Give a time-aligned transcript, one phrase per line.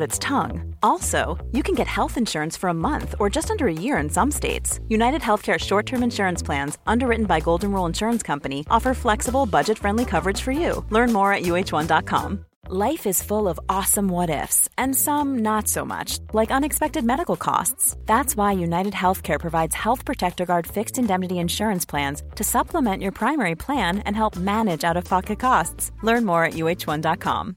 [0.00, 0.74] its tongue.
[0.82, 4.08] Also, you can get health insurance for a month or just under a year in
[4.08, 4.80] some states.
[4.88, 9.78] United Healthcare short term insurance plans, underwritten by Golden Rule Insurance Company, offer flexible, budget
[9.78, 10.84] friendly coverage for you.
[10.90, 12.44] Learn more at uh1.com.
[12.68, 17.36] Life is full of awesome what ifs, and some not so much, like unexpected medical
[17.36, 17.94] costs.
[18.06, 23.12] That's why United Healthcare provides Health Protector Guard fixed indemnity insurance plans to supplement your
[23.12, 25.92] primary plan and help manage out of pocket costs.
[26.02, 27.56] Learn more at uh1.com.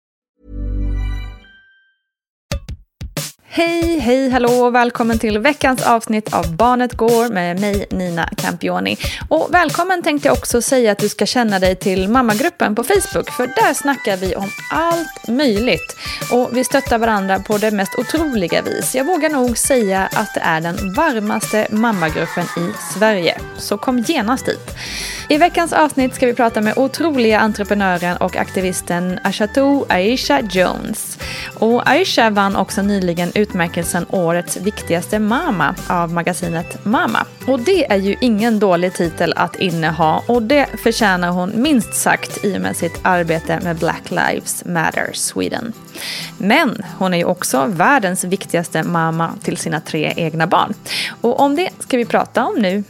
[3.53, 8.97] Hej, hej, hallå och välkommen till veckans avsnitt av Barnet Går med mig Nina Campioni.
[9.29, 13.29] Och välkommen tänkte jag också säga att du ska känna dig till mammagruppen på Facebook
[13.29, 15.97] för där snackar vi om allt möjligt.
[16.31, 18.95] Och vi stöttar varandra på det mest otroliga vis.
[18.95, 23.37] Jag vågar nog säga att det är den varmaste mammagruppen i Sverige.
[23.57, 24.75] Så kom genast dit.
[25.29, 31.17] I veckans avsnitt ska vi prata med otroliga entreprenören och aktivisten Ashatou Aisha Jones.
[31.59, 37.25] Och Aisha vann också nyligen utmärkelsen Årets viktigaste mamma av magasinet Mama.
[37.47, 42.45] Och det är ju ingen dålig titel att inneha och det förtjänar hon minst sagt
[42.45, 45.73] i och med sitt arbete med Black Lives Matter Sweden.
[46.37, 50.73] Men hon är ju också världens viktigaste mamma till sina tre egna barn.
[51.21, 52.83] Och om det ska vi prata om nu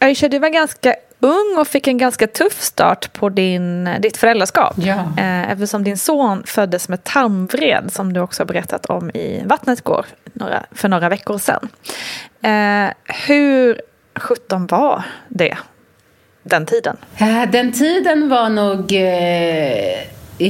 [0.00, 4.74] Aisha, du var ganska ung och fick en ganska tuff start på din, ditt föräldraskap.
[4.76, 4.94] Ja.
[5.18, 9.80] Eh, Eftersom din son föddes med tarmvred som du också har berättat om i Vattnet
[9.84, 11.68] går några, för några veckor sedan.
[12.42, 12.92] Eh,
[13.26, 13.80] hur
[14.14, 15.56] sjutton var det
[16.42, 16.96] den tiden?
[17.18, 18.92] Eh, Den tiden var nog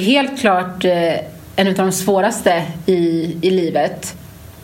[0.01, 0.85] helt klart
[1.57, 4.15] en av de svåraste i, i livet.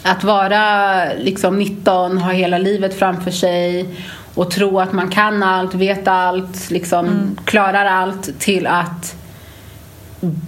[0.02, 3.86] Att vara liksom 19, ha hela livet framför sig
[4.34, 9.16] och tro att man kan allt, vet allt, liksom klarar allt till att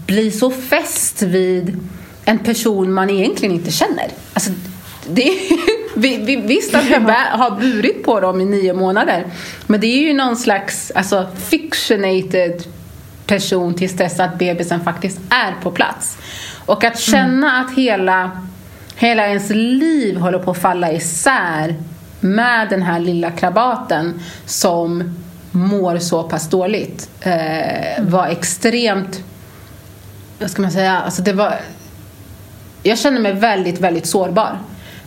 [0.07, 1.77] bli så fäst vid
[2.25, 4.09] en person man egentligen inte känner.
[4.33, 4.51] Alltså,
[5.09, 5.33] det
[5.95, 9.25] vi, vi, visst att vi har burit på dem i nio månader
[9.67, 12.62] men det är ju någon slags alltså, fictionated
[13.27, 16.19] person tills dess att bebisen faktiskt är på plats.
[16.67, 18.31] Och att känna att hela,
[18.97, 21.75] hela ens liv håller på att falla isär
[22.20, 25.16] med den här lilla krabaten som
[25.50, 29.25] mår så pass dåligt eh, var extremt
[30.41, 31.54] vad ska man säga, alltså det var
[32.82, 34.58] jag kände mig väldigt, väldigt sårbar.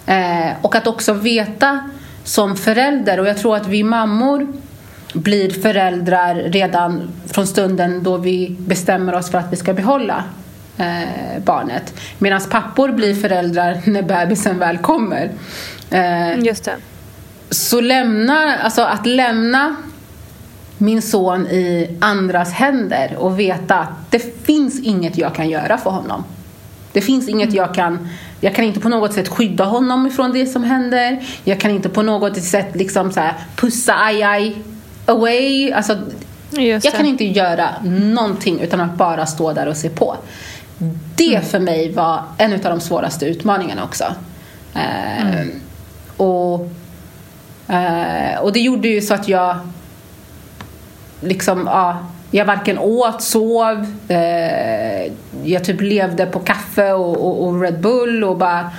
[0.06, 1.90] Eh, och att också veta
[2.24, 4.48] som förälder, och jag tror att vi mammor
[5.14, 10.24] blir föräldrar redan från stunden då vi bestämmer oss för att vi ska behålla
[10.78, 11.94] eh, barnet.
[12.18, 15.32] Medan pappor blir föräldrar när bebisen väl kommer.
[15.90, 16.76] Eh, mm, Just det
[17.54, 19.76] så lämna, alltså att lämna
[20.78, 25.90] min son i andras händer och veta att det finns inget jag kan göra för
[25.90, 26.24] honom.
[26.92, 28.10] Det finns inget jag kan
[28.44, 31.26] jag kan inte på något sätt skydda honom ifrån det som händer.
[31.44, 34.56] Jag kan inte på något sätt liksom så här pussa aj aj
[35.06, 35.72] away.
[35.72, 35.98] Alltså,
[36.50, 40.16] jag kan inte göra någonting utan att bara stå där och se på.
[41.16, 44.04] Det för mig var en av de svåraste utmaningarna också.
[44.76, 45.48] Eh,
[46.18, 46.70] och,
[47.68, 49.58] eh, och det gjorde ju så att jag
[51.22, 51.98] liksom, ja,
[52.32, 55.12] jag varken åt, sov, eh,
[55.44, 58.72] jag typ levde på kaffe och, och, och Red Bull och bara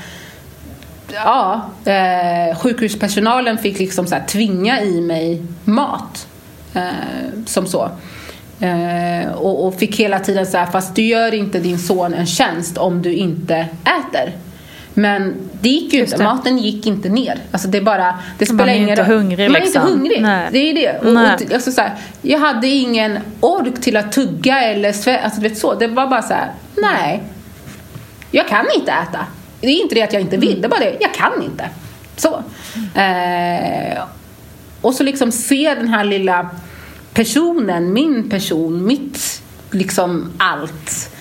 [1.13, 6.27] ja, eh, sjukhuspersonalen fick liksom så här, tvinga i mig mat.
[6.75, 7.91] Eh, som så.
[8.61, 12.27] Eh, och, och, fick hela tiden så här, fast du gör inte din son en
[12.27, 14.33] tjänst om du inte äter.
[14.95, 17.39] Men det gick ju inte, maten gick inte ner.
[17.51, 19.07] Alltså det bara, det spelar ingen roll.
[19.07, 19.83] Man är inte hungrig Man är inte liksom.
[19.83, 20.49] hungrig, Nej.
[20.53, 20.99] det är det.
[20.99, 25.41] Och, och, alltså så här, jag hade ingen ork till att tugga eller svä, alltså
[25.41, 25.75] vet så.
[25.75, 27.23] Det var bara så här, nej.
[28.31, 29.27] Jag kan inte äta.
[29.61, 31.69] Det är inte det att jag inte vill, det är bara det, jag kan inte.
[32.17, 32.43] Så.
[33.01, 34.03] Eh,
[34.81, 36.51] och så liksom se den här lilla
[37.15, 41.14] personen, min person, mitt liksom allt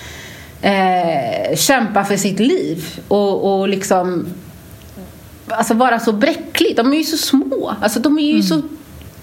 [0.64, 4.26] eh, kämpa för sitt liv och, och liksom
[5.48, 6.76] alltså vara så bräcklig.
[6.76, 7.76] De är ju så små.
[7.82, 8.44] Alltså de är ju mm.
[8.44, 8.62] så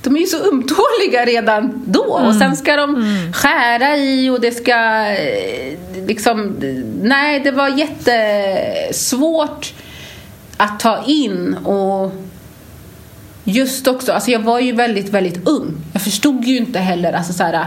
[0.03, 2.29] de är ju så ömtåliga redan då mm.
[2.29, 3.33] och sen ska de mm.
[3.33, 6.57] skära i och det ska eh, liksom
[7.03, 9.73] nej det var jättesvårt
[10.57, 12.13] att ta in och
[13.45, 15.77] just också, alltså jag var ju väldigt väldigt ung.
[15.93, 17.67] Jag förstod ju inte heller alltså så här,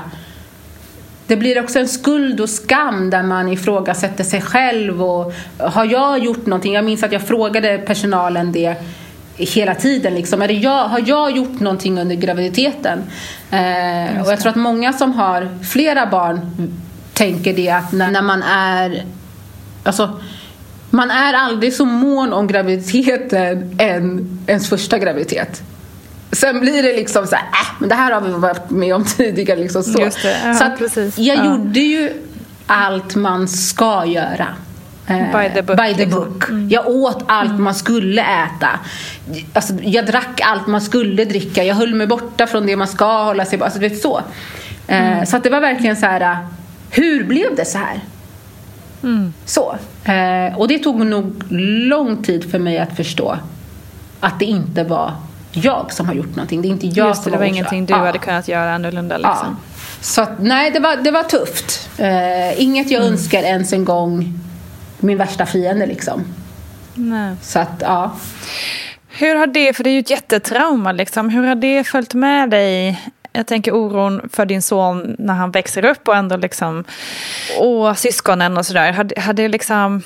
[1.33, 6.19] det blir också en skuld och skam där man ifrågasätter sig själv och har jag
[6.19, 6.73] gjort någonting?
[6.73, 8.75] Jag minns att jag frågade personalen det
[9.37, 10.13] hela tiden.
[10.13, 10.41] Liksom.
[10.41, 13.03] Är det jag, har jag gjort någonting under graviditeten?
[13.51, 16.39] Eh, och jag tror att många som har flera barn
[17.13, 19.03] tänker det att när, när man är
[19.83, 20.19] alltså,
[20.89, 25.63] man är aldrig så mån om graviditeten än ens första graviditet.
[26.35, 29.05] Sen blir det liksom så här, äh, men det här har vi varit med om
[29.17, 29.59] tidigare.
[29.59, 31.45] Liksom så ja, så jag ja.
[31.45, 32.13] gjorde ju
[32.67, 34.47] allt man ska göra.
[35.07, 35.77] Eh, by the book.
[35.77, 36.49] By the book.
[36.49, 36.69] Mm.
[36.69, 37.63] Jag åt allt mm.
[37.63, 38.79] man skulle äta.
[39.53, 41.63] Alltså, jag drack allt man skulle dricka.
[41.63, 43.61] Jag höll mig borta från det man ska hålla sig.
[43.61, 44.21] Alltså, vet, så.
[44.87, 45.25] Eh, mm.
[45.25, 46.37] Så att det var verkligen så här,
[46.91, 47.99] hur blev det så här?
[49.03, 49.33] Mm.
[49.45, 49.75] Så.
[50.05, 51.43] Eh, och det tog nog
[51.89, 53.37] lång tid för mig att förstå
[54.19, 55.13] att det inte var
[55.53, 56.61] jag som har gjort någonting.
[56.61, 58.05] Det är inte jag Just det, som det var ingenting du ja.
[58.05, 59.57] hade kunnat göra annorlunda liksom.
[59.61, 59.73] Ja.
[60.01, 61.89] Så att, nej, det var, det var tufft.
[61.97, 63.13] Eh, inget jag mm.
[63.13, 64.39] önskar ens en gång
[64.99, 66.23] min värsta fiende liksom.
[66.93, 67.35] Nej.
[67.41, 68.11] Så att, ja.
[69.07, 72.49] Hur har det, för det är ju ett jättetrauma liksom, hur har det följt med
[72.49, 72.99] dig
[73.33, 76.83] jag tänker oron för din son när han växer upp och ändå liksom,
[77.59, 78.91] och syskonen och sådär.
[78.91, 80.01] Har, har det liksom,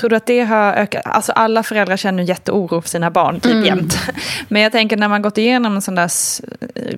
[0.00, 1.02] Tror du att det har ökat?
[1.04, 3.64] Alltså alla föräldrar känner jätteoro för sina barn typ mm.
[3.64, 3.98] jämt.
[4.48, 6.10] Men jag tänker när man gått igenom en sån där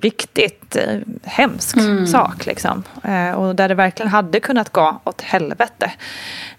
[0.01, 2.07] riktigt eh, hemsk mm.
[2.07, 2.83] sak liksom.
[3.03, 5.91] Eh, och där det verkligen hade kunnat gå åt helvete.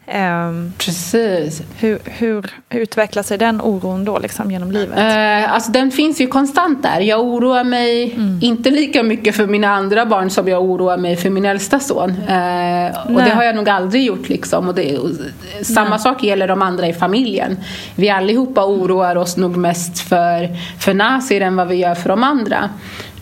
[0.06, 1.62] Um, Precis.
[1.78, 4.98] Hur, hur, utvecklar sig den oron då liksom, genom livet?
[4.98, 7.00] Uh, alltså, den finns ju konstant där.
[7.00, 8.38] Jag oroar mig mm.
[8.42, 12.10] inte lika mycket för mina andra barn som jag oroar mig för min äldsta son.
[12.10, 14.28] Uh, och det har jag nog aldrig gjort.
[14.28, 14.68] Liksom.
[14.68, 15.10] Och det, och,
[15.62, 15.98] samma Nej.
[15.98, 17.56] sak gäller de andra i familjen.
[17.94, 20.48] Vi allihopa oroar oss nog mest för,
[20.78, 22.70] för Nasir än vad vi gör för de andra.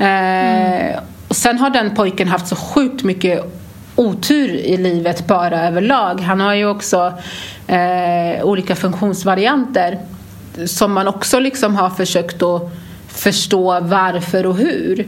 [0.01, 1.01] Uh, mm.
[1.29, 3.62] Och sen har den pojken haft så sjukt mycket
[3.97, 6.21] otur i livet bara överlag.
[6.21, 7.13] Han har ju också
[7.67, 9.99] eh, olika funktionsvarianter
[10.67, 12.73] som man också liksom har försökt att
[13.09, 15.01] förstå varför och hur.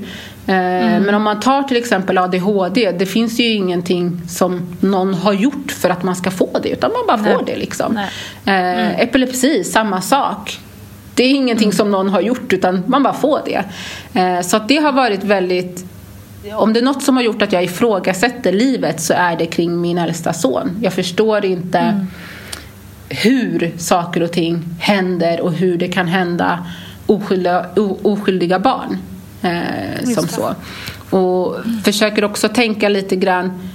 [0.46, 1.02] Eh, mm.
[1.02, 5.72] Men om man tar till exempel ADHD, det finns ju ingenting som någon har gjort
[5.72, 7.34] för att man ska få det, utan man bara Nej.
[7.34, 7.56] får det.
[7.56, 7.96] Liksom.
[7.96, 8.04] Eh,
[8.44, 8.92] mm.
[8.98, 10.58] Epilepsi, samma sak.
[11.14, 11.76] Det är ingenting mm.
[11.76, 13.64] som någon har gjort, utan man bara får det.
[14.20, 15.84] Eh, så det har varit väldigt
[16.52, 19.80] om det är något som har gjort att jag ifrågasätter livet så är det kring
[19.80, 20.78] min äldsta son.
[20.82, 22.06] Jag förstår inte mm.
[23.08, 26.66] hur saker och ting händer och hur det kan hända
[27.06, 27.66] oskyldiga,
[28.02, 28.98] oskyldiga barn.
[29.42, 30.54] Eh, som så.
[31.10, 31.82] Och mm.
[31.82, 33.70] försöker också tänka lite grann,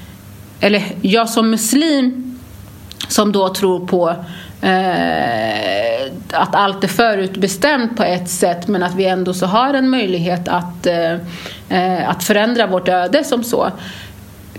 [0.60, 2.40] eller jag som muslim
[3.08, 4.16] som då tror på
[4.62, 9.90] eh, att allt är förutbestämt på ett sätt men att vi ändå så har en
[9.90, 11.14] möjlighet att, eh,
[11.70, 13.72] eh, att förändra vårt öde som så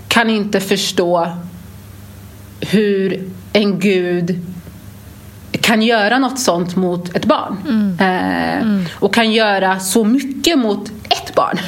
[0.07, 1.27] kan inte förstå
[2.59, 4.45] hur en gud
[5.61, 7.57] kan göra något sånt mot ett barn.
[7.67, 7.97] Mm.
[7.99, 8.85] Eh, mm.
[8.93, 11.59] Och kan göra så mycket mot ett barn.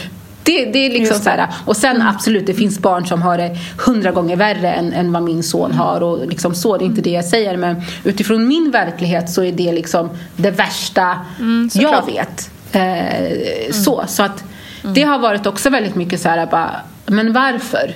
[0.43, 1.23] Det, det är liksom det.
[1.23, 2.07] så här, och sen mm.
[2.07, 5.65] absolut, det finns barn som har det hundra gånger värre än, än vad min son
[5.65, 5.77] mm.
[5.77, 6.03] har.
[6.03, 7.57] Och liksom så, det är inte det jag säger.
[7.57, 12.49] Men utifrån min verklighet så är det liksom det värsta mm, jag vet.
[12.71, 13.73] Eh, mm.
[13.73, 14.43] så, så att
[14.83, 17.95] det har varit också väldigt mycket så här, bara, men varför?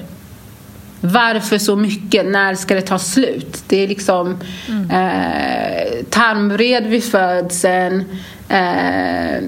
[1.01, 2.25] Varför så mycket?
[2.25, 3.63] När ska det ta slut?
[3.67, 4.37] Det är liksom
[4.67, 4.91] mm.
[4.91, 8.05] eh, tarmvred vid födseln.
[8.49, 9.43] Eh,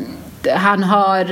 [0.56, 1.26] han har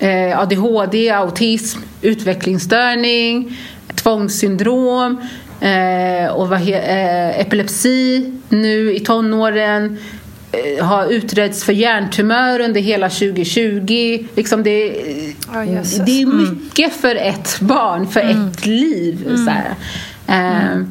[0.00, 3.58] eh, ADHD, autism, utvecklingsstörning,
[3.94, 5.20] tvångssyndrom
[5.60, 9.98] eh, och vad he, eh, epilepsi nu i tonåren
[10.52, 14.26] eh, har utretts för hjärntumör under hela 2020.
[14.36, 14.90] Liksom det,
[15.48, 19.44] Oh, det är mycket för ett barn, för ett liv.
[19.46, 19.74] Så här.
[20.26, 20.82] Eh,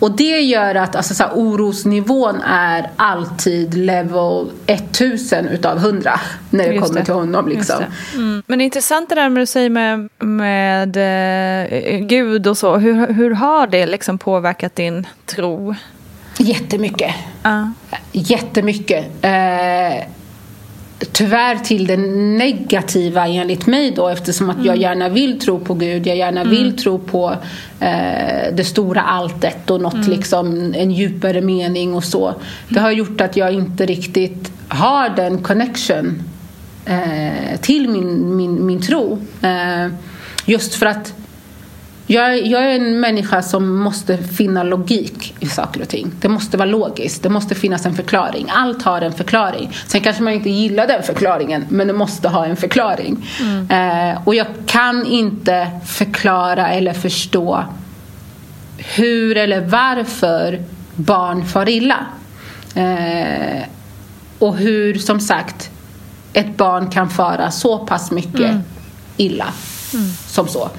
[0.00, 6.68] och det gör att alltså, så här, orosnivån är alltid level 1000 utav 100 när
[6.68, 7.04] det Just kommer det.
[7.04, 7.48] till honom.
[7.48, 7.76] Liksom.
[7.78, 8.16] Det.
[8.18, 8.42] Mm.
[8.46, 12.76] Men det är intressant det där med att säga med, med eh, Gud och så.
[12.76, 15.74] Hur, hur har det liksom påverkat din tro?
[16.38, 17.14] Jättemycket.
[17.42, 17.72] Ja.
[18.12, 19.06] Jättemycket.
[19.22, 20.04] Eh,
[21.12, 26.06] tyvärr till det negativa enligt mig då eftersom att jag gärna vill tro på Gud,
[26.06, 27.36] jag gärna vill tro på
[27.80, 32.34] eh, det stora alltet och något liksom, en djupare mening och så.
[32.68, 36.22] Det har gjort att jag inte riktigt har den connection
[36.84, 39.18] eh, till min, min, min tro.
[39.42, 39.92] Eh,
[40.44, 41.12] just för att
[42.06, 46.12] jag, jag är en människa som måste finna logik i saker och ting.
[46.20, 47.22] Det måste vara logiskt.
[47.22, 48.46] Det måste finnas en förklaring.
[48.50, 49.70] Allt har en förklaring.
[49.86, 53.28] Sen kanske man inte gillar den förklaringen, men det måste ha en förklaring.
[53.70, 57.64] Eh, och jag kan inte förklara eller förstå
[58.76, 60.62] hur eller varför
[60.94, 62.06] barn far illa.
[62.74, 63.62] Eh,
[64.38, 65.70] och hur, som sagt,
[66.32, 68.56] ett barn kan fara så pass mycket
[69.16, 69.46] illa
[70.26, 70.70] som så.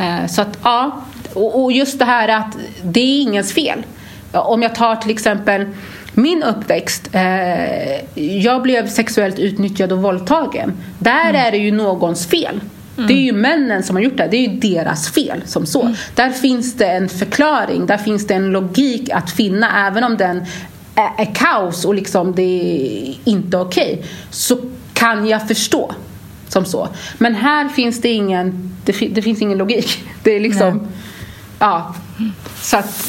[0.00, 1.02] Eh, så att, ja.
[1.34, 3.86] Och, just det här att det är ingens fel.
[4.32, 5.66] Om jag tar till exempel
[6.12, 7.08] min uppväxt.
[7.12, 10.72] Eh, jag blev sexuellt utnyttjad och våldtagen.
[10.98, 12.60] Där är det ju någons fel.
[13.06, 14.28] Det är ju männen som har gjort det.
[14.30, 15.94] Det är ju deras fel som så.
[16.14, 17.86] Där finns det en förklaring.
[17.86, 19.86] Där finns det en logik att finna.
[19.86, 20.44] Även om den
[20.94, 24.02] är, är kaos och liksom det är inte okej.
[24.30, 24.58] så
[24.92, 25.92] kan jag förstå
[26.48, 26.88] som så.
[27.18, 30.04] Men här finns det ingen, det, fi- det finns ingen logik.
[30.22, 30.88] Det är liksom,
[31.58, 31.94] ja.
[32.60, 33.08] Så att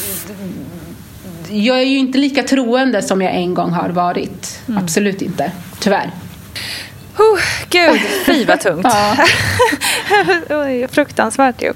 [1.50, 4.60] jag är ju inte lika troende som jag en gång har varit.
[4.76, 6.10] Absolut inte, tyvärr.
[7.18, 7.38] Oh,
[7.70, 8.86] gud, fy vad tungt.
[10.50, 11.72] Oj, fruktansvärt ju.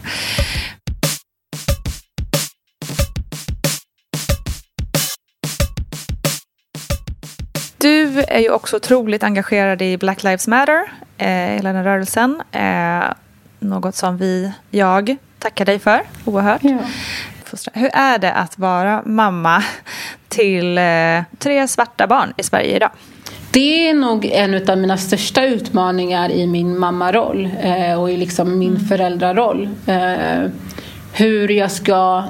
[7.78, 12.42] Du är ju också otroligt engagerad i Black Lives Matter, eh, hela den rörelsen.
[12.52, 13.04] Eh,
[13.64, 16.62] något som vi, jag, tackar dig för oerhört.
[17.72, 19.64] Hur är det att vara mamma
[20.28, 22.90] till eh, tre svarta barn i Sverige idag?
[23.50, 28.58] Det är nog en av mina största utmaningar i min mammaroll eh, och i liksom
[28.58, 29.68] min föräldraroll.
[29.86, 30.50] Eh,
[31.12, 32.24] hur jag ska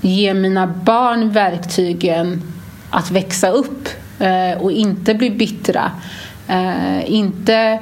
[0.00, 2.42] ge mina barn verktygen
[2.90, 3.88] att växa upp
[4.58, 5.90] och inte bli bittra.
[7.06, 7.78] Inte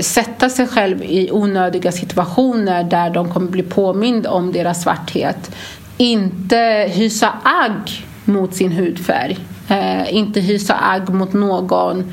[0.00, 5.56] sätta sig själv i onödiga situationer där de kommer bli påmind om deras svarthet.
[5.96, 9.38] Inte hysa agg mot sin hudfärg.
[9.68, 12.12] Eh, inte hysa agg mot någon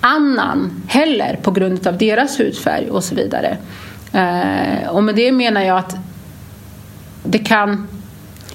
[0.00, 3.56] annan heller på grund av deras hudfärg och så vidare.
[4.12, 5.96] Eh, och med det menar jag att
[7.24, 7.88] det kan,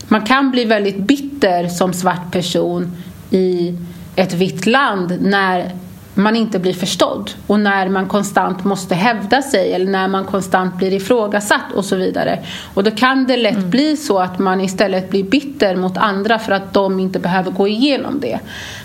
[0.07, 2.91] man kan bli väldigt bitter som svart person
[3.31, 3.75] i
[4.15, 5.71] ett vitt land när
[6.17, 10.77] man inte blir förstådd och när man konstant måste hävda sig eller när man konstant
[10.77, 12.39] blir ifrågasatt och så vidare.
[12.73, 16.51] Och då kan det lätt bli så att man istället blir bitter mot andra för
[16.51, 18.39] att de inte behöver gå igenom det.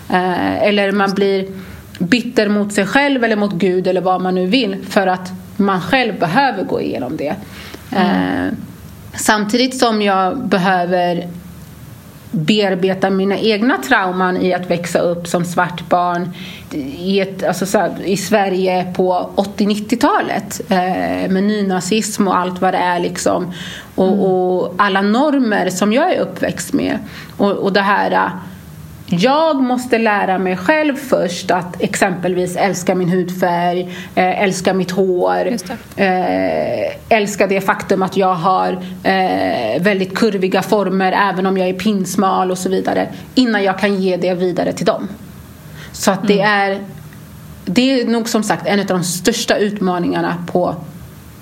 [0.09, 1.47] Eh, eller man blir
[1.99, 5.81] bitter mot sig själv eller mot Gud eller vad man nu vill för att man
[5.81, 7.35] själv behöver gå igenom det.
[7.91, 8.53] Eh,
[9.15, 11.29] samtidigt som jag behöver
[12.33, 16.31] bearbeta mina egna trauman i att växa upp som svart barn
[16.99, 22.75] i, ett, alltså så här, i Sverige på 80-90-talet eh, med nynazism och allt vad
[22.75, 23.53] det är liksom.
[23.95, 26.99] Och, och alla normer som jag är uppväxt med.
[27.37, 28.31] Och, och det här
[29.13, 33.81] jag måste lära mig själv först att exempelvis älska min hudfärg,
[34.15, 40.63] eh, älska mitt hår, Just eh, älska det faktum att jag har eh, väldigt kurviga
[40.63, 44.73] former även om jag är pinsmal och så vidare innan jag kan ge det vidare
[44.73, 45.09] till dem.
[45.93, 46.79] Så att det är
[47.65, 50.75] det är nog som sagt en av de största utmaningarna på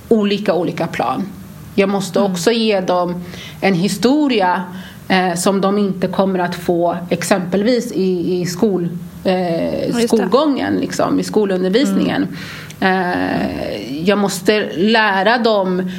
[0.09, 1.27] olika, olika plan.
[1.75, 3.25] Jag måste också ge dem
[3.61, 4.65] en historia
[5.11, 8.89] eh, som de inte kommer att få exempelvis i, i skol,
[9.25, 12.27] eh, skolgången, liksom, i skolundervisningen.
[12.81, 15.91] Eh, jag måste lära dem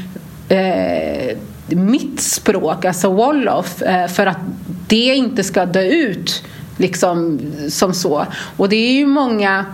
[0.50, 1.38] eh,
[1.68, 4.40] mitt språk, alltså Wolof, eh, för att
[4.88, 6.44] det inte ska dö ut
[6.78, 7.40] liksom
[7.70, 8.26] som så.
[8.58, 9.66] Och det är ju många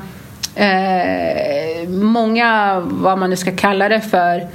[0.55, 4.47] eh, många, vad man nu ska kalla det för,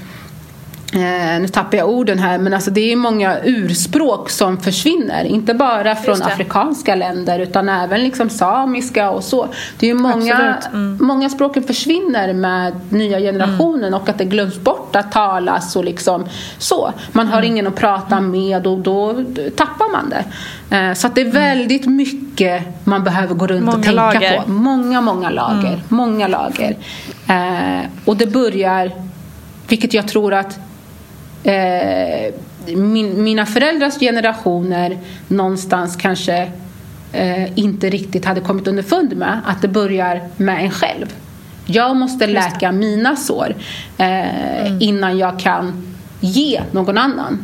[0.95, 5.25] Eh, nu tappar jag orden här, men alltså det är många urspråk som försvinner.
[5.25, 9.49] Inte bara från afrikanska länder utan även liksom samiska och så.
[9.79, 10.99] Det är många, mm.
[11.01, 14.01] många språken försvinner med nya generationen mm.
[14.01, 16.25] och att det glöms bort att talas och liksom
[16.59, 16.93] så.
[17.13, 17.51] Man har mm.
[17.51, 19.25] ingen att prata med och då
[19.57, 20.25] tappar man det.
[20.77, 21.35] Eh, så att det är mm.
[21.35, 24.41] väldigt mycket man behöver gå runt många och tänka lager.
[24.41, 24.51] på.
[24.51, 25.69] Många, många lager.
[25.69, 25.81] Mm.
[25.89, 26.77] Många lager.
[27.27, 28.91] Eh, och det börjar,
[29.69, 30.59] vilket jag tror att
[31.45, 32.35] eh,
[32.77, 36.51] min, mina föräldrars generationer någonstans kanske
[37.13, 41.15] eh, inte riktigt hade kommit underfund med att det börjar med en själv.
[41.67, 43.55] Jag måste läka mina sår
[43.99, 44.81] eh, mm.
[44.81, 47.39] innan jag kan ge någon annan.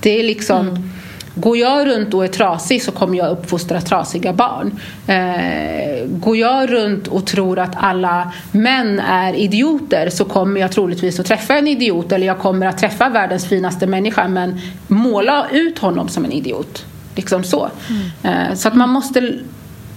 [0.00, 0.90] Det är liksom mm.
[1.34, 4.80] Går jag runt och är trasig så kommer jag uppfostra trasiga barn.
[5.06, 11.20] Eh, går jag runt och tror att alla män är idioter så kommer jag troligtvis
[11.20, 15.78] att träffa en idiot eller jag kommer att träffa världens finaste människa men måla ut
[15.78, 16.84] honom som en idiot.
[17.14, 17.70] Liksom så.
[17.88, 18.48] Mm.
[18.48, 19.38] Eh, så att man måste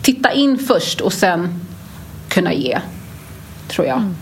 [0.01, 1.59] titta in först och sen
[2.27, 2.79] kunna ge,
[3.67, 3.97] tror jag.
[3.97, 4.15] Mm.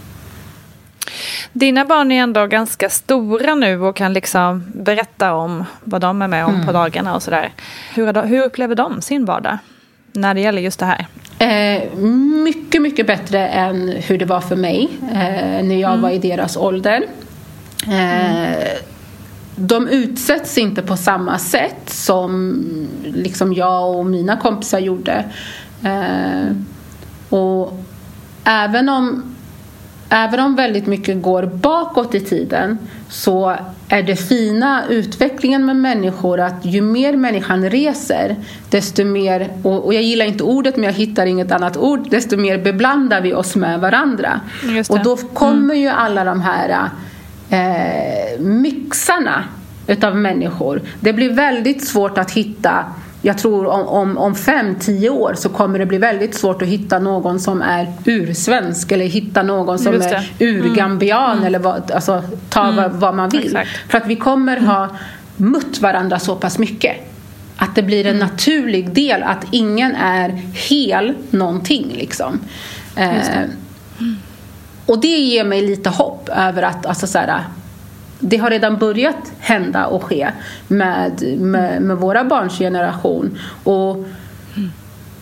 [1.54, 6.28] Dina barn är ändå ganska stora nu och kan liksom berätta om vad de är
[6.28, 6.66] med om mm.
[6.66, 7.54] på dagarna och sådär.
[7.94, 9.58] Hur, hur upplever de sin vardag
[10.14, 11.08] när det gäller just det här?
[11.40, 11.94] Eh,
[12.44, 16.02] mycket, mycket bättre än hur det var för mig eh, när jag mm.
[16.02, 17.04] var i deras ålder.
[17.88, 18.68] Eh, mm.
[19.56, 22.64] De utsätts inte på samma sätt som
[23.04, 25.26] liksom jag och mina kompisar gjorde.
[25.84, 26.56] Eh,
[27.30, 27.80] och
[28.44, 29.35] även om
[30.10, 32.78] även om väldigt mycket går bakåt i tiden
[33.10, 33.56] så
[33.90, 38.36] är det fina utvecklingen med människor att ju mer människan reser
[38.70, 42.58] desto mer, och, jag gillar inte ordet men jag hittar inget annat ord, desto mer
[42.58, 44.40] beblandar vi oss med varandra.
[44.90, 45.78] Och då kommer mm.
[45.78, 46.90] ju alla de här
[47.50, 49.44] eh, mixarna
[49.88, 50.82] utav människor.
[51.00, 52.86] Det blir väldigt svårt att hitta
[53.26, 56.68] jag tror om, om, om fem, tio år så kommer det bli väldigt svårt att
[56.68, 61.46] hitta någon som är ursvensk eller hitta någon som är urgambian mm.
[61.46, 62.76] eller vad, alltså, ta mm.
[62.76, 63.46] vad, vad, man vill.
[63.46, 63.70] Exakt.
[63.90, 64.90] För att vi kommer ha
[65.38, 66.96] mött varandra så pass mycket.
[67.58, 68.28] Att det blir en mm.
[68.28, 70.30] naturlig del att ingen är
[70.70, 72.40] hel någonting liksom.
[72.96, 73.42] Eh,
[74.86, 77.44] och det ger mig lite hopp över att alltså, så här,
[78.20, 80.32] det har redan börjat hända och ske
[80.68, 83.38] med, med, med våra barns generation.
[83.64, 84.06] Och,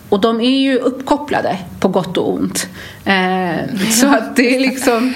[0.09, 2.67] och de är ju uppkopplade på gott och ont.
[3.05, 5.13] Eh, så att det är liksom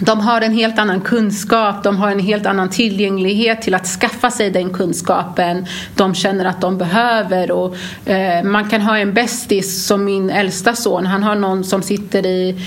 [0.00, 4.30] de har en helt annan kunskap, de har en helt annan tillgänglighet till att skaffa
[4.30, 7.50] sig den kunskapen de känner att de behöver.
[7.50, 7.76] Och,
[8.08, 12.26] eh, man kan ha en bästis som min äldsta son, han har någon som sitter
[12.26, 12.60] i,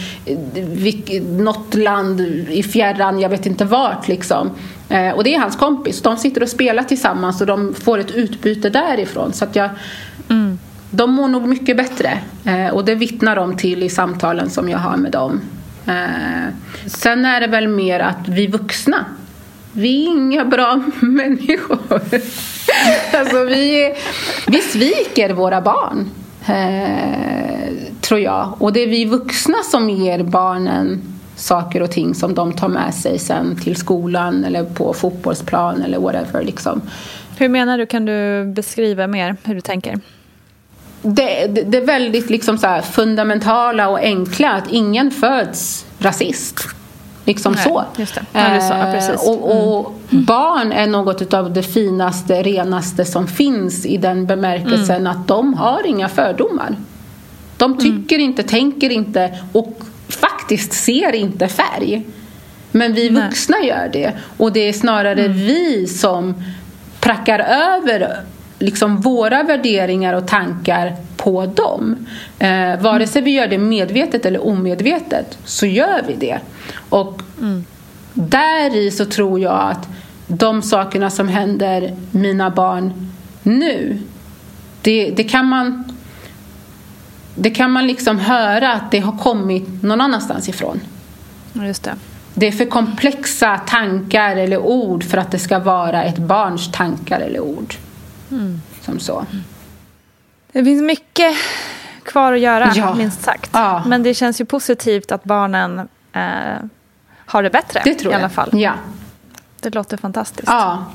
[1.05, 4.51] i något land i fjärran, jag vet inte vart liksom.
[4.89, 8.11] Eh, och det är hans kompis, de sitter och spelar tillsammans och de får ett
[8.11, 9.33] utbyte därifrån.
[9.33, 9.69] Så att jag,
[10.29, 10.59] mm.
[10.91, 14.77] De mår nog mycket bättre eh, och det vittnar de till i samtalen som jag
[14.77, 15.41] har med dem.
[15.87, 16.53] Eh,
[16.85, 19.05] sen är det väl mer att vi vuxna,
[19.73, 21.79] vi är inga bra människor.
[23.13, 23.93] alltså vi,
[24.47, 26.09] vi sviker våra barn,
[26.47, 28.53] eh, tror jag.
[28.59, 31.01] Och det är vi vuxna som ger barnen
[31.35, 35.99] saker och ting som de tar med sig sen till skolan eller på fotbollsplan eller
[35.99, 36.43] whatever.
[36.43, 36.81] Liksom.
[37.37, 37.85] Hur menar du?
[37.85, 39.99] Kan du beskriva mer hur du tänker?
[41.15, 46.67] Det, det, det, är väldigt liksom så fundamentala och enkla att ingen föds rasist.
[47.25, 47.85] Liksom Nej, så.
[47.97, 48.05] Ja,
[48.61, 48.73] så.
[48.73, 49.27] Ja, precis.
[49.27, 50.25] Och, och mm.
[50.25, 55.07] barn är något av det finaste, renaste som finns i den bemärkelsen mm.
[55.07, 56.75] att de har inga fördomar.
[57.57, 57.83] De mm.
[57.83, 58.29] tycker mm.
[58.29, 62.05] inte, tänker inte och faktiskt ser inte färg.
[62.71, 63.23] Men vi Nej.
[63.23, 64.11] vuxna gör det.
[64.37, 65.37] Och det är snarare mm.
[65.37, 66.43] vi som
[66.99, 68.21] prackar över
[68.59, 71.95] liksom våra värderingar och tankar på dem.
[72.39, 76.39] Eh, vare sig vi gör det medvetet eller omedvetet så gör vi det.
[76.89, 77.65] Och mm.
[78.13, 79.87] där i så tror jag att
[80.27, 83.11] de sakerna som händer mina barn
[83.43, 83.99] nu
[84.81, 85.83] det, det kan man
[87.35, 90.79] det kan man liksom höra att det har kommit någon annanstans ifrån.
[91.53, 91.95] Just det.
[92.33, 97.19] Det är för komplexa tankar eller ord för att det ska vara ett barns tankar
[97.19, 97.75] eller ord.
[98.31, 98.61] Mm.
[98.81, 99.25] Som så.
[100.51, 101.35] Det finns mycket
[102.03, 102.93] kvar att göra, ja.
[102.93, 103.49] minst sagt.
[103.53, 103.83] Ja.
[103.85, 106.21] Men det känns ju positivt att barnen eh,
[107.25, 108.49] har det bättre det tror i alla fall.
[108.53, 108.73] Ja.
[109.59, 110.47] Det låter fantastiskt.
[110.47, 110.85] Ja.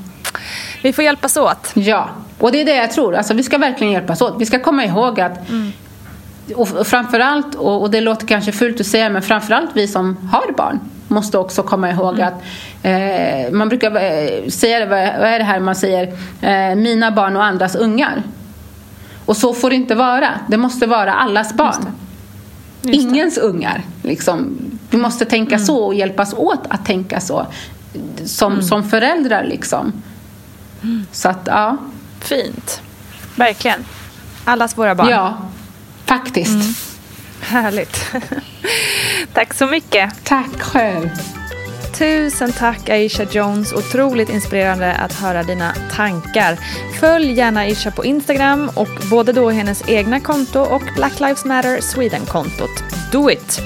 [0.81, 1.71] Vi får hjälpas åt.
[1.73, 3.15] Ja, och det är det jag tror.
[3.15, 4.35] Alltså, vi ska verkligen hjälpas åt.
[4.39, 5.71] Vi ska komma ihåg att mm.
[6.55, 10.51] och framförallt, och, och det låter kanske fult att säga, men framförallt vi som har
[10.51, 10.79] barn
[11.13, 12.27] måste också komma ihåg mm.
[12.27, 12.43] att
[12.83, 16.07] eh, man brukar eh, säga, vad är det här man säger,
[16.41, 18.23] eh, mina barn och andras ungar.
[19.25, 20.29] Och så får det inte vara.
[20.47, 21.73] Det måste vara allas barn.
[21.73, 21.81] Just
[22.81, 22.91] det.
[22.91, 23.81] Just Ingens ungar.
[24.01, 24.57] Liksom.
[24.89, 25.65] Vi måste tänka mm.
[25.65, 27.47] så och hjälpas åt att tänka så.
[28.25, 28.65] Som, mm.
[28.65, 29.93] som föräldrar liksom.
[30.83, 31.05] Mm.
[31.11, 31.77] Så att, ja.
[32.19, 32.81] Fint.
[33.35, 33.85] Verkligen.
[34.45, 35.09] Allas våra barn.
[35.09, 35.37] Ja,
[36.05, 36.92] faktiskt.
[37.43, 38.11] Härligt.
[39.33, 40.13] tack så mycket.
[40.23, 41.09] Tack själv.
[41.97, 43.73] Tusen tack Aisha Jones.
[43.73, 46.57] Otroligt inspirerande att höra dina tankar.
[46.99, 51.81] Följ gärna Aisha på Instagram och både då hennes egna konto och Black Lives Matter
[51.81, 52.83] Sweden-kontot.
[53.11, 53.61] Do it!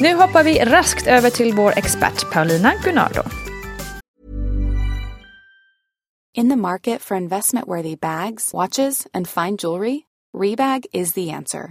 [0.00, 3.22] Nu hoppar vi raskt över till vår expert Paulina Gunnardo.
[6.34, 10.00] In the market for investment-worthy bags, watches and fine jewelry,
[10.36, 11.70] Rebag is the answer.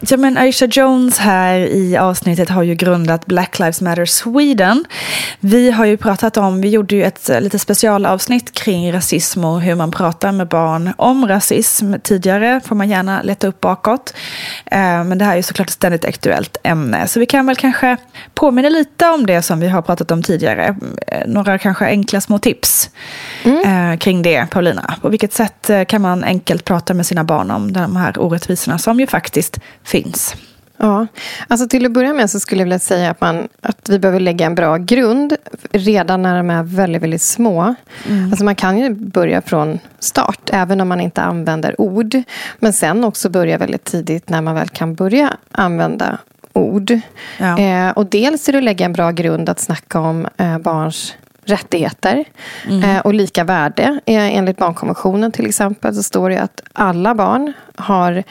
[0.00, 4.84] Ja, men Aisha Jones här i avsnittet har ju grundat Black Lives Matter Sweden.
[5.40, 9.60] Vi har ju pratat om, vi gjorde ju ett eh, lite specialavsnitt kring rasism och
[9.60, 12.60] hur man pratar med barn om rasism tidigare.
[12.64, 14.14] Får man gärna leta upp bakåt.
[14.66, 17.08] Eh, men det här är ju såklart ett ständigt aktuellt ämne.
[17.08, 17.96] Så vi kan väl kanske
[18.34, 20.76] påminna lite om det som vi har pratat om tidigare.
[21.06, 22.90] Eh, några kanske enkla små tips
[23.44, 23.98] mm.
[23.98, 24.94] kring det, Paulina.
[25.02, 29.00] På vilket sätt kan man enkelt prata med sina barn om de här orättvisorna som
[29.00, 30.34] ju faktiskt finns.
[30.80, 31.06] Ja,
[31.48, 34.20] alltså till att börja med så skulle jag vilja säga att, man, att vi behöver
[34.20, 35.36] lägga en bra grund
[35.70, 37.74] redan när de är väldigt, väldigt små.
[38.08, 38.30] Mm.
[38.30, 42.22] Alltså man kan ju börja från start, även om man inte använder ord.
[42.58, 46.18] Men sen också börja väldigt tidigt när man väl kan börja använda
[46.52, 47.00] ord.
[47.38, 47.58] Ja.
[47.58, 51.14] Eh, och dels är det att lägga en bra grund att snacka om eh, barns
[51.44, 52.24] rättigheter
[52.68, 52.82] mm.
[52.84, 54.00] eh, och lika värde.
[54.06, 58.24] Eh, enligt barnkonventionen till exempel så står det att alla barn har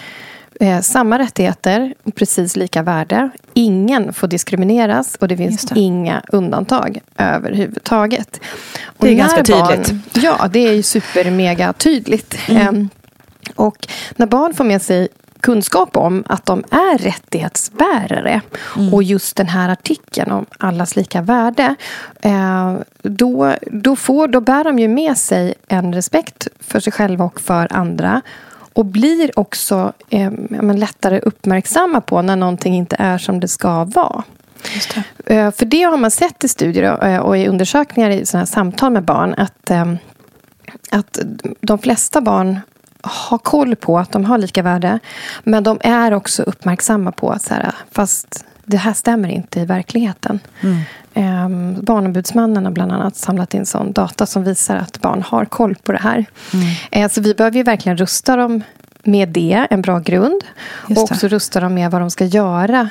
[0.60, 3.30] eh, samma rättigheter och precis lika värde.
[3.54, 5.80] Ingen får diskrimineras och det finns det.
[5.80, 8.40] inga undantag överhuvudtaget.
[8.86, 9.92] Och det är ganska tydligt.
[9.92, 12.38] Barn, ja, det är ju super mega tydligt.
[12.48, 12.78] Mm.
[12.78, 12.86] Eh,
[13.56, 15.08] och när barn får med sig
[15.40, 18.42] kunskap om att de är rättighetsbärare
[18.78, 18.94] mm.
[18.94, 21.76] och just den här artikeln om allas lika värde
[22.22, 27.26] eh, då, då, får, då bär de ju med sig en respekt för sig själva
[27.26, 28.22] och för andra
[28.78, 30.32] och blir också eh,
[30.76, 34.24] lättare uppmärksamma på när någonting inte är som det ska vara.
[35.26, 35.36] Det.
[35.36, 38.92] Eh, för det har man sett i studier och, eh, i undersökningar i såna samtal
[38.92, 39.94] med barn att, eh,
[40.92, 41.20] att
[41.62, 42.60] de flesta barn
[43.02, 45.00] har koll på att de har lika värde.
[45.44, 49.66] Men de är också uppmärksamma på att så här, fast det här stämmer inte i
[49.66, 50.40] verkligheten.
[50.62, 50.82] Mm.
[51.18, 51.50] Eh,
[51.82, 55.92] Barnombudsmannen har bland annat samlat in sån data som visar att barn har koll på
[55.92, 56.26] det här.
[56.54, 56.66] Mm.
[56.92, 58.62] Eh, så vi behöver ju verkligen rusta dem
[59.04, 60.44] med det, en bra grund.
[60.66, 62.90] Och också rusta dem med vad de ska göra.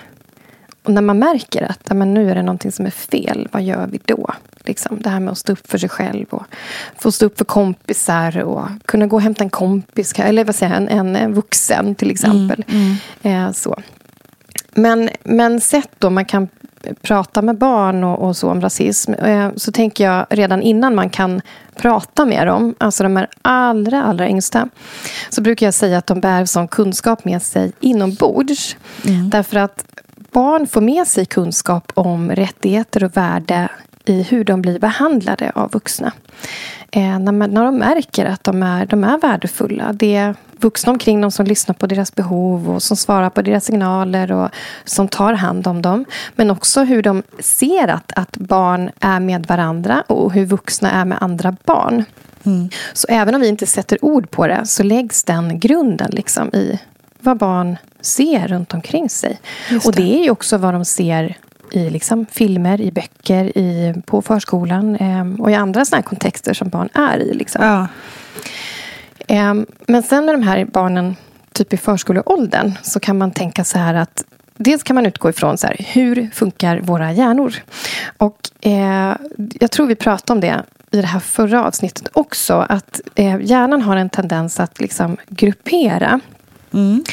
[0.82, 3.86] Och när man märker att men nu är det någonting som är fel, vad gör
[3.86, 4.30] vi då?
[4.64, 6.44] Liksom, det här med att stå upp för sig själv och
[6.96, 10.80] få stå upp för kompisar och kunna gå och hämta en kompis, eller vad säger
[10.80, 12.64] jag, en, en vuxen till exempel.
[12.68, 13.46] Mm, mm.
[13.46, 13.76] Eh, så.
[14.74, 16.48] Men, men sätt då man kan
[17.02, 21.10] prata med barn och, och, så om rasism eh, så tänker jag redan innan man
[21.10, 21.40] kan
[21.76, 24.68] prata med dem, alltså de är allra, allra yngsta
[25.30, 28.76] så brukar jag säga att de bär sån kunskap med sig inombords.
[29.04, 29.30] Mm.
[29.30, 29.84] Därför att
[30.32, 33.68] barn får med sig kunskap om rättigheter och värde
[34.06, 36.12] i hur de blir behandlade av vuxna.
[36.90, 39.92] Eh, när, man, när de märker att de är, de är värdefulla.
[39.92, 43.64] Det är vuxna omkring dem som lyssnar på deras behov och som svarar på deras
[43.64, 44.50] signaler och
[44.84, 46.04] som tar hand om dem.
[46.34, 51.04] Men också hur de ser att, att barn är med varandra och hur vuxna är
[51.04, 52.04] med andra barn.
[52.44, 52.68] Mm.
[52.92, 56.78] Så även om vi inte sätter ord på det så läggs den grunden liksom i
[57.20, 59.40] vad barn ser runt omkring sig.
[59.70, 59.86] Det.
[59.86, 61.36] Och det är ju också vad de ser
[61.72, 66.68] i liksom filmer, i böcker, i, på förskolan eh, och i andra såna kontexter som
[66.68, 67.34] barn är i.
[67.34, 67.64] Liksom.
[67.64, 67.86] Ja.
[69.28, 69.54] Eh,
[69.86, 71.16] men sen med de här barnen
[71.52, 74.24] typ i förskoleåldern så kan man tänka så här att
[74.58, 77.54] Dels kan man utgå ifrån så här, hur funkar våra hjärnor?
[78.16, 79.16] Och eh,
[79.60, 82.66] jag tror vi pratade om det i det här förra avsnittet också.
[82.68, 86.20] Att eh, hjärnan har en tendens att liksom gruppera.
[86.72, 87.04] Mm.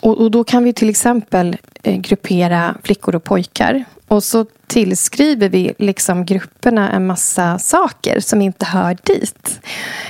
[0.00, 3.84] Och, och, då kan vi till exempel eh, gruppera flickor och pojkar.
[4.08, 9.60] Och så tillskriver vi liksom grupperna en massa saker som inte hör dit.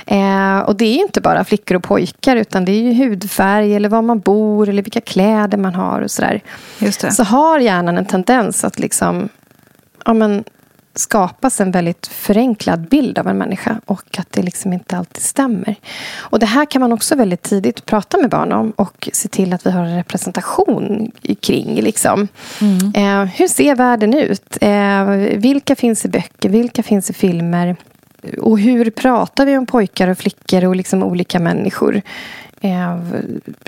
[0.05, 3.89] Eh, och det är inte bara flickor och pojkar utan det är ju hudfärg eller
[3.89, 6.41] var man bor eller vilka kläder man har och sådär.
[7.11, 9.29] Så har hjärnan en tendens att liksom
[10.05, 10.43] ja, men,
[10.95, 15.75] skapas en väldigt förenklad bild av en människa och att det liksom inte alltid stämmer.
[16.17, 19.53] Och Det här kan man också väldigt tidigt prata med barn om och se till
[19.53, 21.81] att vi har en representation kring.
[21.81, 22.27] Liksom.
[22.61, 22.93] Mm.
[22.95, 24.57] Eh, hur ser världen ut?
[24.61, 25.05] Eh,
[25.39, 26.49] vilka finns i böcker?
[26.49, 27.75] Vilka finns i filmer?
[28.41, 32.01] Och hur pratar vi om pojkar och flickor och liksom olika människor?
[32.61, 32.99] Eh,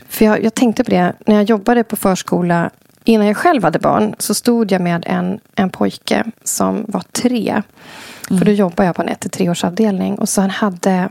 [0.09, 2.69] för jag, jag, tänkte på det när jag jobbade på förskola
[3.03, 7.61] Innan jag själv hade barn så stod jag med en, en pojke som var tre.
[8.29, 8.39] Mm.
[8.39, 10.15] För då jobbade jag på en 1-3-årsavdelning.
[10.15, 11.09] Och så han hade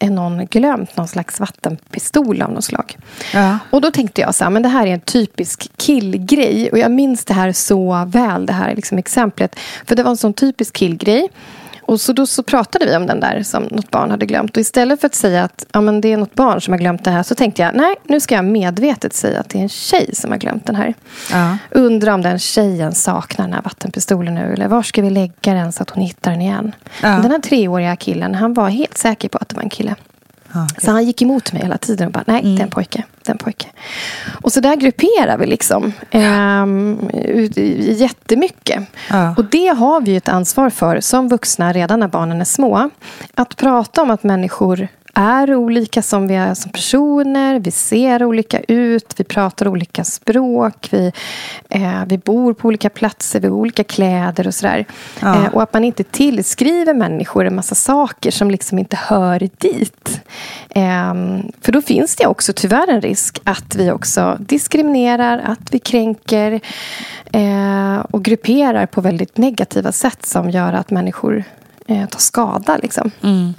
[0.00, 2.96] någon glömt någon slags vattenpistol av något slag.
[3.34, 3.58] Ja.
[3.70, 6.70] Och då tänkte jag så här, men det här är en typisk killgrej.
[6.70, 9.58] Och jag minns det här så väl, det här liksom exemplet.
[9.84, 11.28] För det var en sån typisk killgrej.
[11.86, 14.56] Och så då så pratade vi om den där som något barn hade glömt.
[14.56, 17.04] Och istället för att säga att ja, men det är något barn som har glömt
[17.04, 19.68] det här så tänkte jag nej, nu ska jag medvetet säga att det är en
[19.68, 20.94] tjej som har glömt den här.
[21.32, 21.58] Ja.
[21.70, 24.52] Undrar om den tjejen saknar den här vattenpistolen nu.
[24.52, 26.74] Eller var ska vi lägga den så att hon hittar den igen.
[27.02, 27.08] Ja.
[27.08, 29.94] Den här treåriga killen, han var helt säker på att det var en kille.
[30.64, 30.84] Okay.
[30.84, 32.56] Så han gick emot mig hela tiden och bara, nej, mm.
[32.56, 33.04] det är en pojke.
[33.22, 33.66] Det är en pojke.
[34.42, 35.92] Och så där grupperar vi liksom.
[36.12, 37.10] Um,
[37.78, 38.82] jättemycket.
[39.10, 39.34] Ja.
[39.36, 42.90] Och det har vi ett ansvar för som vuxna redan när barnen är små.
[43.34, 47.60] Att prata om att människor är olika som vi är som personer.
[47.60, 50.88] Vi ser olika ut, vi pratar olika språk.
[50.90, 51.12] Vi,
[51.68, 54.84] eh, vi bor på olika platser, vi har olika kläder och sådär.
[55.20, 55.34] Ja.
[55.34, 60.20] Eh, och att man inte tillskriver människor en massa saker som liksom inte hör dit.
[60.68, 61.14] Eh,
[61.60, 66.60] för då finns det också tyvärr en risk att vi också diskriminerar, att vi kränker
[67.32, 71.44] eh, och grupperar på väldigt negativa sätt som gör att människor
[71.86, 72.76] eh, tar skada.
[72.76, 73.10] Liksom.
[73.22, 73.54] Mm.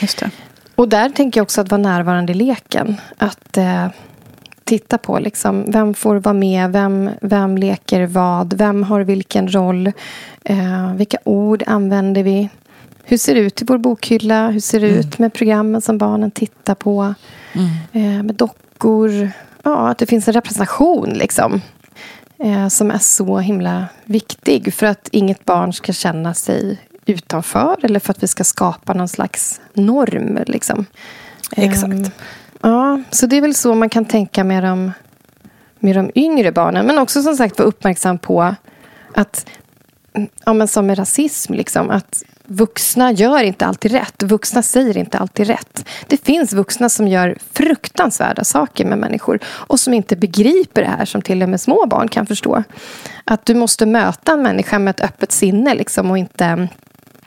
[0.00, 0.30] Just det.
[0.78, 3.00] Och där tänker jag också att vara närvarande i leken.
[3.16, 3.86] Att eh,
[4.64, 9.92] titta på liksom, vem får vara med, vem, vem leker vad, vem har vilken roll,
[10.44, 12.48] eh, vilka ord använder vi?
[13.04, 14.50] Hur ser det ut i vår bokhylla?
[14.50, 15.00] Hur ser det mm.
[15.00, 17.14] ut med programmen som barnen tittar på?
[17.52, 17.68] Mm.
[17.92, 19.30] Eh, med dockor.
[19.62, 21.60] Ja, att det finns en representation liksom.
[22.38, 26.78] Eh, som är så himla viktig för att inget barn ska känna sig
[27.08, 30.38] utanför eller för att vi ska skapa någon slags norm.
[30.46, 30.86] Liksom.
[31.56, 31.92] Exakt.
[31.92, 32.10] Um,
[32.62, 34.92] ja, så det är väl så man kan tänka med de,
[35.78, 36.86] med de yngre barnen.
[36.86, 38.54] Men också som sagt vara uppmärksam på
[39.14, 39.46] att,
[40.44, 44.22] ja, men som med rasism, liksom, att vuxna gör inte alltid rätt.
[44.22, 45.84] Vuxna säger inte alltid rätt.
[46.06, 51.04] Det finns vuxna som gör fruktansvärda saker med människor och som inte begriper det här
[51.04, 52.62] som till och med små barn kan förstå.
[53.24, 56.68] Att du måste möta en människa med ett öppet sinne liksom, och inte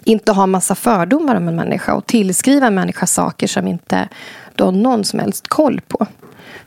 [0.03, 4.07] inte ha massa fördomar om en människa och tillskriva en människa saker som inte
[4.55, 6.07] du har någon som helst koll på.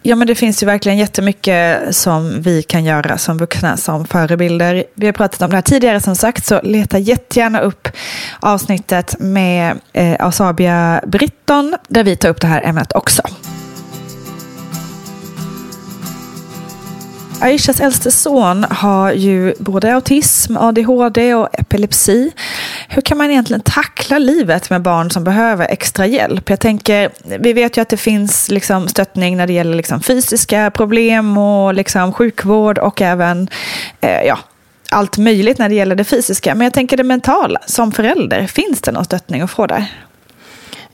[0.06, 4.84] Ja, men det finns ju verkligen jättemycket som vi kan göra som vuxna som förebilder.
[4.94, 7.88] Vi har pratat om det här tidigare som sagt, så leta jättegärna upp
[8.40, 13.22] avsnittet med eh, Asabia Britton, där vi tar upp det här ämnet också.
[17.40, 22.32] Aishas äldste son har ju både autism, ADHD och epilepsi.
[22.88, 26.50] Hur kan man egentligen tackla livet med barn som behöver extra hjälp?
[26.50, 30.70] Jag tänker, vi vet ju att det finns liksom stöttning när det gäller liksom fysiska
[30.70, 33.48] problem och liksom sjukvård och även
[34.00, 34.38] eh, ja,
[34.90, 36.54] allt möjligt när det gäller det fysiska.
[36.54, 39.86] Men jag tänker det mentala, som förälder, finns det någon stöttning att få där?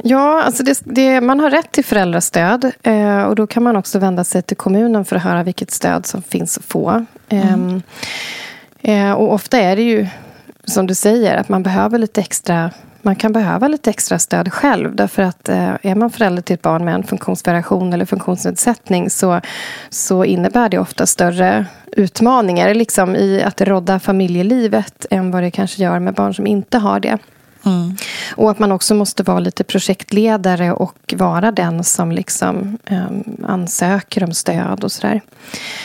[0.03, 2.73] Ja, alltså det, det, man har rätt till föräldrastöd.
[2.83, 6.07] Eh, och Då kan man också vända sig till kommunen för att höra vilket stöd
[6.07, 7.07] som finns att få.
[7.29, 7.83] Mm.
[8.83, 10.07] Eh, och Ofta är det ju
[10.65, 12.71] som du säger, att man behöver lite extra
[13.03, 14.95] man kan behöva lite extra stöd själv.
[14.97, 19.41] Därför att eh, är man förälder till ett barn med en funktionsvariation eller funktionsnedsättning så,
[19.91, 25.83] så innebär det ofta större utmaningar liksom, i att rodda familjelivet än vad det kanske
[25.83, 27.19] gör med barn som inte har det.
[27.65, 27.97] Mm.
[28.37, 33.07] Och att man också måste vara lite projektledare och vara den som liksom, eh,
[33.43, 35.21] ansöker om stöd och sådär.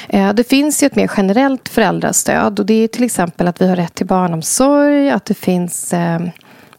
[0.09, 3.67] Eh, det finns ju ett mer generellt föräldrastöd och det är till exempel att vi
[3.67, 6.19] har rätt till barnomsorg, att det finns eh,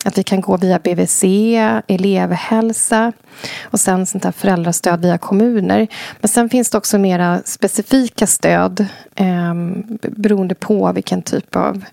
[0.04, 1.24] att vi kan gå via BVC,
[1.86, 3.12] elevhälsa
[3.62, 5.88] och sen sånt här föräldrastöd via kommuner.
[6.20, 9.54] Men sen finns det också mera specifika stöd eh,
[10.00, 11.84] beroende på vilken typ av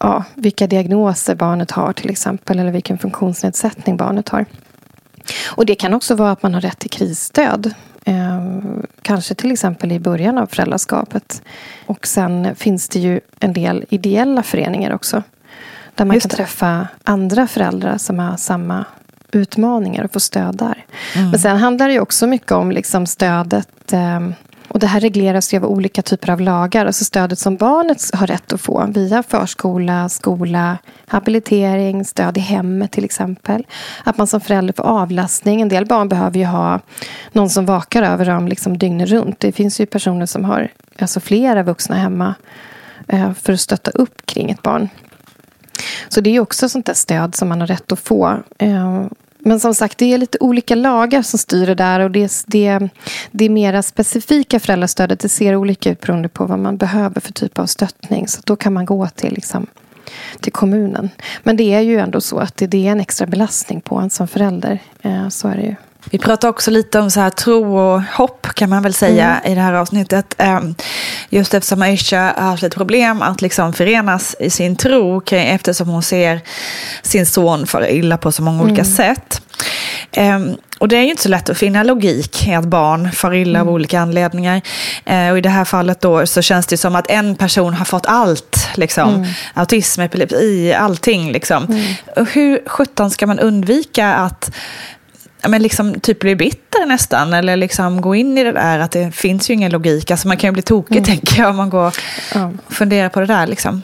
[0.00, 4.44] ja, vilka diagnoser barnet har till exempel eller vilken funktionsnedsättning barnet har.
[5.46, 7.74] Och Det kan också vara att man har rätt till krisstöd.
[8.04, 8.46] Eh,
[9.02, 11.42] kanske till exempel i början av föräldraskapet.
[11.86, 15.22] Och sen finns det ju en del ideella föreningar också.
[15.94, 18.84] Där man kan träffa andra föräldrar som har samma
[19.32, 20.84] utmaningar och få stöd där.
[21.14, 21.30] Mm.
[21.30, 24.20] Men sen handlar det också mycket om liksom stödet eh,
[24.68, 26.86] och det här regleras ju av olika typer av lagar.
[26.86, 32.92] Alltså stödet som barnet har rätt att få via förskola, skola, habilitering, stöd i hemmet
[32.92, 33.66] till exempel.
[34.04, 35.60] Att man som förälder får avlastning.
[35.60, 36.80] En del barn behöver ju ha
[37.32, 39.40] någon som vakar över dem liksom dygnet runt.
[39.40, 42.34] Det finns ju personer som har alltså flera vuxna hemma
[43.08, 44.88] eh, för att stötta upp kring ett barn.
[46.08, 48.42] Så det är också sånt där stöd som man har rätt att få.
[48.58, 49.04] Eh,
[49.48, 52.00] men som sagt, det är lite olika lagar som styr det där.
[52.00, 52.88] Och det, det,
[53.30, 57.58] det mera specifika föräldrastödet det ser olika ut beroende på vad man behöver för typ
[57.58, 58.28] av stöttning.
[58.28, 59.66] Så då kan man gå till, liksom,
[60.40, 61.10] till kommunen.
[61.42, 64.10] Men det är ju ändå så att det, det är en extra belastning på en
[64.10, 64.78] som förälder.
[65.02, 65.74] Eh, så är det ju.
[66.04, 69.52] Vi pratar också lite om så här tro och hopp kan man väl säga mm.
[69.52, 70.34] i det här avsnittet.
[70.38, 70.74] Ehm,
[71.28, 76.02] just eftersom Aisha har haft ett problem att liksom förenas i sin tro eftersom hon
[76.02, 76.40] ser
[77.02, 78.94] sin son fara illa på så många olika mm.
[78.94, 79.42] sätt.
[80.12, 83.34] Ehm, och det är ju inte så lätt att finna logik i att barn far
[83.34, 83.68] illa mm.
[83.68, 84.62] av olika anledningar.
[85.04, 87.84] Eh, och i det här fallet då så känns det som att en person har
[87.84, 88.68] fått allt.
[88.74, 89.14] Liksom.
[89.14, 89.28] Mm.
[89.54, 91.32] Autism, epilepsi, allting.
[91.32, 91.64] Liksom.
[91.64, 92.26] Mm.
[92.32, 94.50] Hur sjutton ska man undvika att
[95.48, 97.32] men liksom typ bli bitter nästan.
[97.32, 100.10] Eller liksom gå in i det där att det finns ju ingen logik.
[100.10, 101.04] Alltså man kan ju bli tokig mm.
[101.04, 101.94] tänker jag om man går och
[102.74, 103.46] funderar på det där.
[103.46, 103.82] Liksom.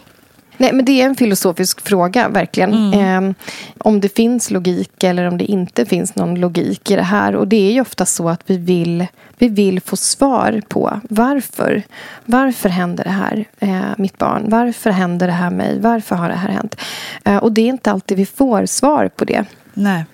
[0.56, 2.74] Nej, men det är en filosofisk fråga, verkligen.
[2.74, 3.28] Mm.
[3.28, 3.34] Eh,
[3.78, 7.36] om det finns logik eller om det inte finns någon logik i det här.
[7.36, 9.06] Och det är ju ofta så att vi vill,
[9.38, 11.82] vi vill få svar på varför.
[12.24, 14.44] Varför händer det här, eh, mitt barn?
[14.48, 15.80] Varför händer det här mig?
[15.80, 16.76] Varför har det här hänt?
[17.24, 19.44] Eh, och det är inte alltid vi får svar på det.
[19.74, 20.04] Nej.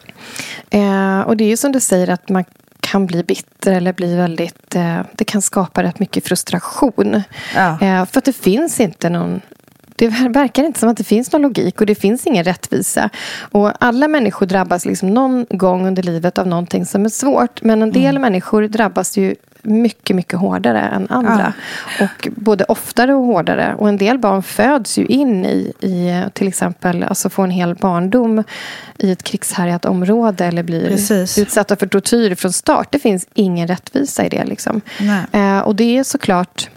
[0.71, 2.45] Eh, och det är ju som du säger att man
[2.81, 4.75] kan bli bitter eller bli väldigt...
[4.75, 7.23] Eh, det kan skapa rätt mycket frustration.
[7.55, 7.81] Ja.
[7.81, 9.41] Eh, för att det finns inte någon...
[9.97, 13.11] Det verkar inte som att det finns någon logik och det finns ingen rättvisa.
[13.51, 17.63] Och alla människor drabbas liksom någon gång under livet av någonting som är svårt.
[17.63, 18.23] Men en del mm.
[18.23, 21.53] människor drabbas ju mycket, mycket hårdare än andra.
[21.99, 22.05] Ja.
[22.05, 23.75] Och både oftare och hårdare.
[23.79, 27.75] Och en del barn föds ju in i, i till exempel, alltså får en hel
[27.75, 28.45] barndom
[28.99, 31.39] i ett krigshärjat område eller blir Precis.
[31.39, 32.89] utsatta för tortyr från start.
[32.91, 34.45] Det finns ingen rättvisa i det.
[34.45, 34.81] Liksom.
[35.33, 36.69] Eh, och det är såklart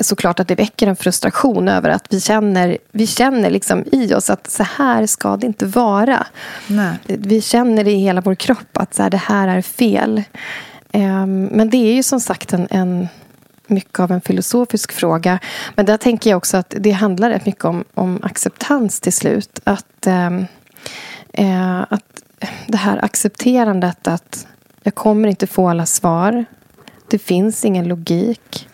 [0.00, 4.30] såklart att det väcker en frustration över att vi känner, vi känner liksom i oss
[4.30, 6.26] att så här ska det inte vara.
[6.66, 6.98] Nej.
[7.06, 10.22] Vi känner i hela vår kropp att så här, det här är fel.
[10.98, 13.08] Ehm, men det är ju som sagt en, en
[13.66, 15.38] mycket av en filosofisk fråga.
[15.74, 19.60] Men där tänker jag också att det handlar rätt mycket om, om acceptans till slut.
[19.64, 20.46] Att, ehm,
[21.32, 22.22] Eh, att
[22.66, 24.46] det här accepterandet att
[24.82, 26.44] jag kommer inte få alla svar.
[27.08, 28.68] Det finns ingen logik.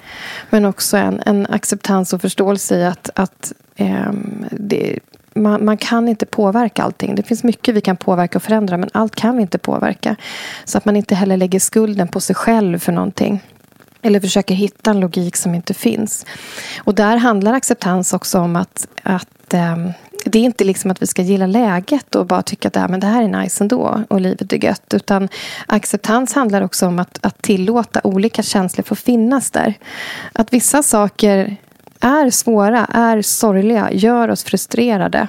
[0.51, 4.13] Men också en, en acceptans och förståelse i att, att eh,
[4.51, 4.99] det,
[5.35, 7.15] man, man, kan inte påverka allting.
[7.15, 10.17] Det finns mycket vi kan påverka och förändra men allt kan vi inte påverka.
[10.65, 13.41] Så att man inte heller lägger skulden på sig själv för någonting.
[14.03, 16.27] Eller försöker hitta en logik som inte finns.
[16.79, 19.93] Och där handlar acceptans också om att, att ähm,
[20.25, 23.01] det är inte liksom att vi ska gilla läget och bara tycka att äh, men
[23.01, 24.95] det här är nice ändå och livet är gött.
[24.95, 25.29] Utan
[25.67, 29.75] acceptans handlar också om att, att tillåta olika känslor få finnas där.
[30.33, 31.57] Att vissa saker
[32.05, 35.29] är svåra, är sorgliga, gör oss frustrerade.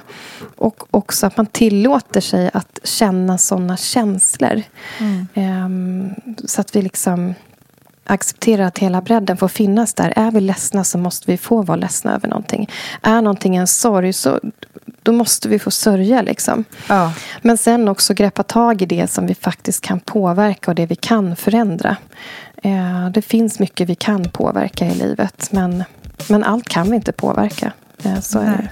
[0.56, 4.62] Och också att man tillåter sig att känna såna känslor.
[4.98, 5.26] Mm.
[5.64, 6.14] Um,
[6.44, 7.34] så att vi liksom
[8.04, 10.12] accepterar att hela bredden får finnas där.
[10.16, 12.70] Är vi ledsna så måste vi få vara ledsna över någonting.
[13.02, 14.40] Är någonting en sorg så
[15.02, 16.22] då måste vi få sörja.
[16.22, 16.64] Liksom.
[16.88, 17.12] Ja.
[17.42, 20.96] Men sen också greppa tag i det som vi faktiskt kan påverka och det vi
[20.96, 21.96] kan förändra.
[22.62, 25.84] Eh, det finns mycket vi kan påverka i livet men,
[26.28, 27.72] men allt kan vi inte påverka.
[28.04, 28.68] Eh, så är det.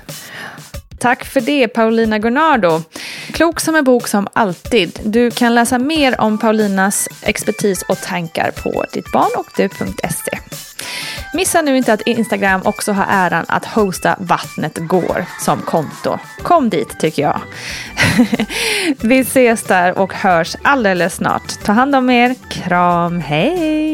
[0.98, 2.82] Tack för det Paulina Gunnardo.
[3.32, 5.00] Klok som en bok som alltid.
[5.04, 10.38] Du kan läsa mer om Paulinas expertis och tankar på dittbarnochdu.se.
[11.34, 16.18] Missa nu inte att Instagram också har äran att hosta Vattnet går som konto.
[16.42, 17.40] Kom dit tycker jag.
[19.00, 21.64] Vi ses där och hörs alldeles snart.
[21.64, 22.34] Ta hand om er.
[22.50, 23.93] Kram, hej!